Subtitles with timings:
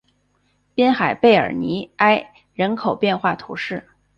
[0.73, 3.87] 滨海贝尔尼埃人口变化图示